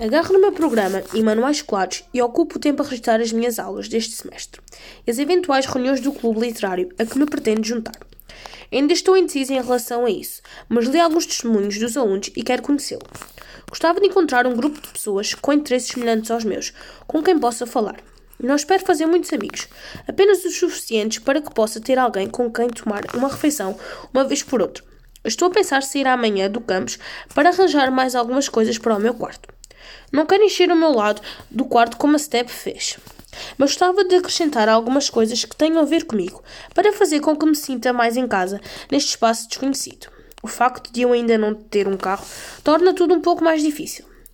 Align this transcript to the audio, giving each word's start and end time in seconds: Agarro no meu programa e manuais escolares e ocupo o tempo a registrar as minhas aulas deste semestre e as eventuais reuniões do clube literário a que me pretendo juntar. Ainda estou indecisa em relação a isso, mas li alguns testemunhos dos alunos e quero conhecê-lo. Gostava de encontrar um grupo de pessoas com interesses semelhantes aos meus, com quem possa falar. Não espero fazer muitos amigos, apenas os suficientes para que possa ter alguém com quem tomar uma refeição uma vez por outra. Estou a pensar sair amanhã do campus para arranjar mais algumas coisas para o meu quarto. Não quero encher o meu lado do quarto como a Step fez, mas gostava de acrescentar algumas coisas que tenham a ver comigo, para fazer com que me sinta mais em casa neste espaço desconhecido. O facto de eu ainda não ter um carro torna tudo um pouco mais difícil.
Agarro 0.00 0.32
no 0.32 0.40
meu 0.40 0.50
programa 0.50 1.02
e 1.12 1.22
manuais 1.22 1.58
escolares 1.58 2.04
e 2.14 2.22
ocupo 2.22 2.56
o 2.56 2.58
tempo 2.58 2.82
a 2.82 2.86
registrar 2.86 3.20
as 3.20 3.32
minhas 3.32 3.58
aulas 3.58 3.86
deste 3.86 4.16
semestre 4.16 4.58
e 5.06 5.10
as 5.10 5.18
eventuais 5.18 5.66
reuniões 5.66 6.00
do 6.00 6.10
clube 6.10 6.40
literário 6.40 6.88
a 6.98 7.04
que 7.04 7.18
me 7.18 7.26
pretendo 7.26 7.62
juntar. 7.62 7.92
Ainda 8.72 8.94
estou 8.94 9.14
indecisa 9.14 9.52
em 9.52 9.60
relação 9.60 10.06
a 10.06 10.10
isso, 10.10 10.40
mas 10.70 10.86
li 10.86 10.98
alguns 10.98 11.26
testemunhos 11.26 11.78
dos 11.78 11.98
alunos 11.98 12.30
e 12.34 12.42
quero 12.42 12.62
conhecê-lo. 12.62 13.02
Gostava 13.68 14.00
de 14.00 14.06
encontrar 14.06 14.46
um 14.46 14.56
grupo 14.56 14.80
de 14.80 14.88
pessoas 14.88 15.34
com 15.34 15.52
interesses 15.52 15.90
semelhantes 15.90 16.30
aos 16.30 16.44
meus, 16.44 16.72
com 17.06 17.22
quem 17.22 17.38
possa 17.38 17.66
falar. 17.66 18.00
Não 18.42 18.56
espero 18.56 18.82
fazer 18.82 19.04
muitos 19.04 19.30
amigos, 19.34 19.68
apenas 20.08 20.42
os 20.46 20.56
suficientes 20.58 21.18
para 21.18 21.42
que 21.42 21.52
possa 21.52 21.78
ter 21.78 21.98
alguém 21.98 22.26
com 22.26 22.50
quem 22.50 22.70
tomar 22.70 23.02
uma 23.14 23.28
refeição 23.28 23.78
uma 24.14 24.24
vez 24.24 24.42
por 24.42 24.62
outra. 24.62 24.82
Estou 25.22 25.48
a 25.48 25.50
pensar 25.50 25.82
sair 25.82 26.06
amanhã 26.06 26.50
do 26.50 26.62
campus 26.62 26.98
para 27.34 27.50
arranjar 27.50 27.90
mais 27.90 28.14
algumas 28.14 28.48
coisas 28.48 28.78
para 28.78 28.96
o 28.96 28.98
meu 28.98 29.12
quarto. 29.12 29.59
Não 30.12 30.26
quero 30.26 30.42
encher 30.42 30.70
o 30.70 30.76
meu 30.76 30.92
lado 30.92 31.22
do 31.50 31.64
quarto 31.64 31.96
como 31.96 32.16
a 32.16 32.18
Step 32.18 32.50
fez, 32.50 32.98
mas 33.56 33.70
gostava 33.70 34.04
de 34.04 34.16
acrescentar 34.16 34.68
algumas 34.68 35.08
coisas 35.08 35.44
que 35.44 35.56
tenham 35.56 35.80
a 35.80 35.84
ver 35.84 36.04
comigo, 36.04 36.42
para 36.74 36.92
fazer 36.92 37.20
com 37.20 37.36
que 37.36 37.46
me 37.46 37.56
sinta 37.56 37.92
mais 37.92 38.16
em 38.16 38.26
casa 38.26 38.60
neste 38.90 39.10
espaço 39.10 39.48
desconhecido. 39.48 40.08
O 40.42 40.48
facto 40.48 40.92
de 40.92 41.02
eu 41.02 41.12
ainda 41.12 41.36
não 41.36 41.54
ter 41.54 41.86
um 41.86 41.96
carro 41.96 42.26
torna 42.64 42.94
tudo 42.94 43.14
um 43.14 43.20
pouco 43.20 43.44
mais 43.44 43.62
difícil. 43.62 44.09